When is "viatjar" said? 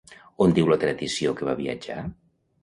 1.61-1.99